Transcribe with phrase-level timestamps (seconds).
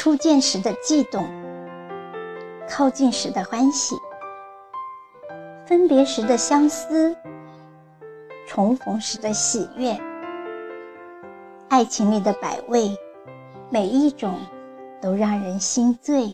[0.00, 1.28] 初见时的悸动，
[2.68, 3.96] 靠近时的欢喜，
[5.66, 7.16] 分别时的相思，
[8.46, 9.98] 重逢时的喜悦。
[11.68, 12.96] 爱情里的百味，
[13.70, 14.38] 每一种
[15.00, 16.32] 都让人心醉。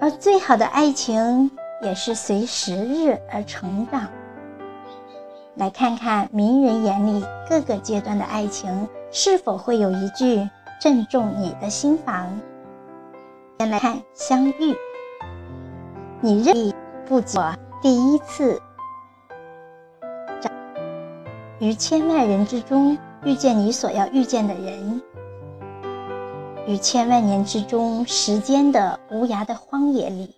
[0.00, 1.48] 而最好的爱情，
[1.82, 4.08] 也是随时日而成长。
[5.54, 12.40] 来看看名人眼里各个阶段的爱情，是否会有一句正中你的心房？
[13.58, 14.76] 先来看相遇，
[16.20, 16.72] 你认
[17.04, 17.36] 不及
[17.82, 18.62] 第一次，
[21.58, 25.02] 于千万人之中遇见你所要遇见的人，
[26.68, 30.36] 于千万年之中时间的无涯的荒野里，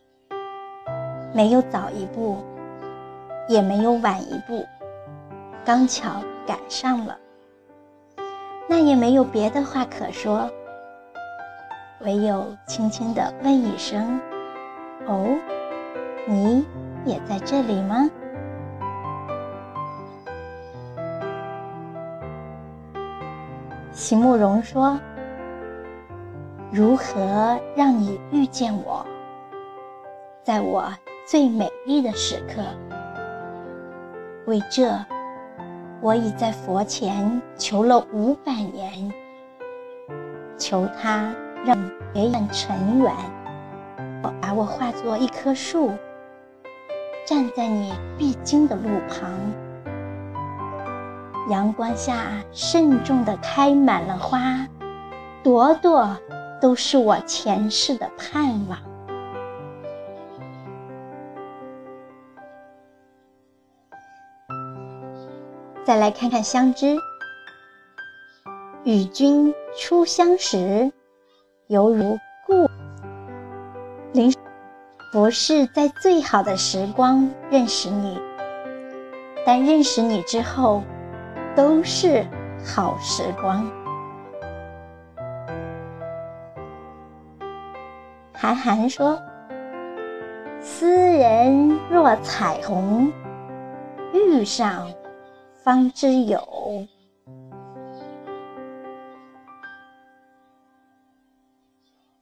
[1.35, 2.39] 没有早一步，
[3.47, 4.65] 也没有晚一步。
[5.67, 7.19] 刚巧赶上了，
[8.71, 10.49] 那也没有别的话可说，
[12.03, 14.21] 唯有轻轻地问一声
[15.09, 15.27] ：“哦，
[16.25, 16.65] 你
[17.05, 18.09] 也在这里吗？”
[23.91, 24.97] 席慕容说
[26.71, 29.05] ：“如何让你遇见我，
[30.45, 30.85] 在我
[31.27, 32.63] 最美丽的时刻？
[34.47, 34.97] 为这。”
[36.03, 39.13] 我已在佛前求了五百年，
[40.57, 41.31] 求他
[41.63, 41.77] 让
[42.11, 43.13] 别样尘缘，
[44.23, 45.91] 我把我化作一棵树，
[47.27, 49.31] 站在你必经的路旁，
[51.51, 54.67] 阳光下慎重地开满了花，
[55.43, 56.17] 朵朵
[56.63, 58.90] 都是我前世的盼望。
[65.83, 66.97] 再来看看相知，
[68.85, 70.93] 与君初相识，
[71.67, 72.69] 犹如故。
[74.13, 74.33] 临
[75.13, 78.21] 不是在最好的时光认识你，
[79.45, 80.83] 但认识你之后，
[81.57, 82.25] 都是
[82.65, 83.69] 好时光。
[88.33, 89.21] 韩寒说
[90.61, 93.13] ：“斯人若彩虹，
[94.13, 94.87] 遇上。”
[95.63, 96.87] 方知有。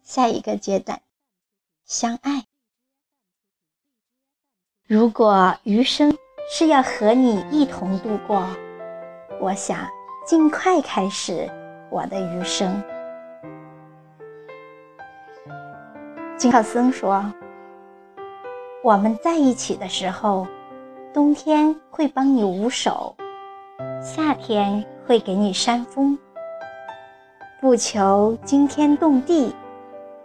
[0.03, 1.01] 下一个阶段，
[1.85, 2.47] 相爱。
[4.89, 6.17] 如果余生
[6.51, 8.45] 是要和你一同度过，
[9.41, 9.87] 我想
[10.27, 11.49] 尽快开始
[11.91, 12.83] 我的余生。
[16.37, 17.33] 金浩森说
[18.83, 20.45] ：“我们在一起的时候，
[21.15, 23.15] 冬天会帮你捂手。”
[24.01, 26.17] 夏天会给你扇风，
[27.61, 29.53] 不求惊天动地、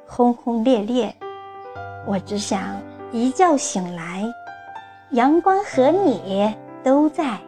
[0.08, 1.14] 轰轰烈烈，
[2.06, 2.80] 我只想
[3.12, 4.24] 一觉醒来，
[5.12, 7.40] 阳光和你都在，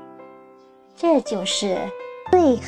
[0.95, 1.77] 这就是
[2.31, 2.63] 最好。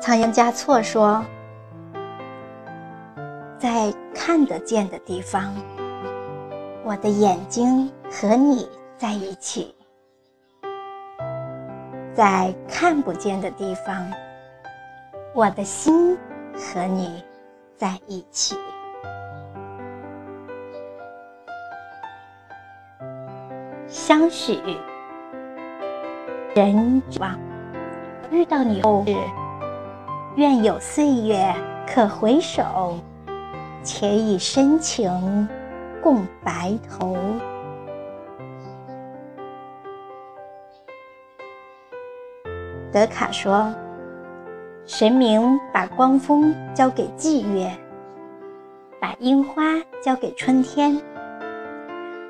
[0.00, 1.24] 仓央嘉措说
[3.58, 5.54] ：“在看得见的地方，
[6.84, 9.74] 我的眼睛和你。”在一起，
[12.14, 14.08] 在看不见的地方，
[15.34, 16.16] 我的心
[16.54, 17.22] 和你
[17.76, 18.56] 在一起。
[23.88, 24.60] 相许，
[26.54, 27.38] 人望
[28.30, 29.16] 遇到你后日，
[30.36, 31.52] 愿有岁月
[31.86, 32.96] 可回首，
[33.82, 35.48] 且以深情
[36.00, 37.16] 共白头。
[42.94, 43.74] 德卡说
[44.86, 47.68] ：“神明把光风交给霁月，
[49.00, 49.64] 把樱花
[50.00, 51.02] 交给春天，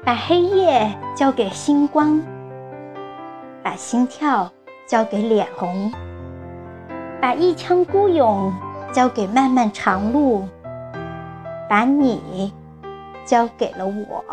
[0.03, 2.19] 把黑夜交给星光，
[3.63, 4.50] 把心跳
[4.87, 5.93] 交给脸红，
[7.21, 8.50] 把一腔孤勇
[8.91, 10.49] 交给漫漫长路，
[11.69, 12.50] 把你
[13.27, 14.25] 交给了我。”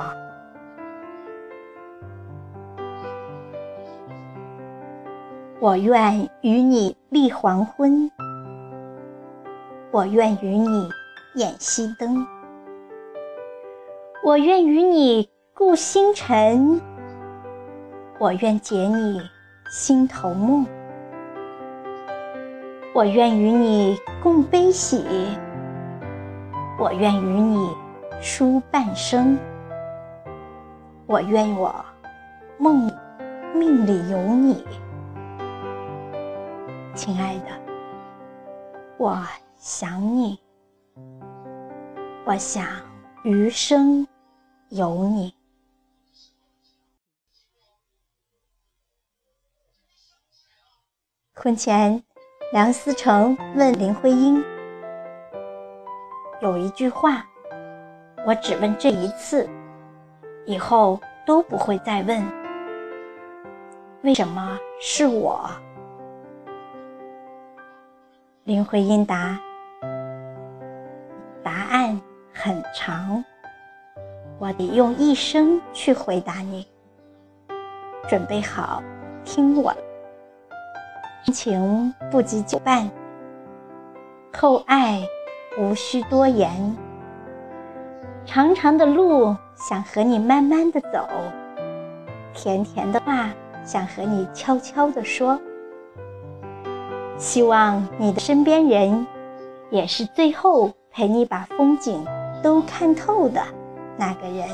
[5.61, 8.09] 我愿与你立黄昏，
[9.91, 10.89] 我愿与你
[11.35, 12.25] 掩熄灯，
[14.25, 16.81] 我愿与你顾星辰，
[18.17, 19.21] 我愿解你
[19.69, 20.65] 心头梦，
[22.95, 25.05] 我愿与你共悲喜，
[26.79, 27.69] 我愿与你
[28.19, 29.37] 书半生，
[31.05, 31.85] 我愿我
[32.57, 32.91] 梦
[33.53, 34.65] 命里有你。
[36.93, 37.45] 亲爱的，
[38.97, 40.37] 我想你，
[42.25, 42.67] 我想
[43.23, 44.05] 余生
[44.69, 45.33] 有你。
[51.33, 52.03] 婚前，
[52.51, 54.43] 梁思成问林徽因
[56.43, 57.25] ：“有一句话，
[58.27, 59.49] 我只问这一次，
[60.45, 62.21] 以后都不会再问。
[64.03, 65.49] 为什么是我？”
[68.43, 69.39] 林徽因答
[71.45, 72.01] ：“答案
[72.33, 73.23] 很长，
[74.39, 76.65] 我得用一生去回答你。
[78.09, 78.81] 准备好
[79.23, 79.71] 听我。”
[81.23, 82.89] 深情不及久伴，
[84.35, 85.07] 厚爱
[85.59, 86.75] 无需多言。
[88.25, 91.07] 长长的路想和你慢慢的走，
[92.33, 93.29] 甜甜的话
[93.63, 95.39] 想和你悄悄的说。
[97.21, 99.05] 希望你的身边人，
[99.69, 102.03] 也是最后陪你把风景
[102.41, 103.39] 都看透的
[103.95, 104.49] 那个人。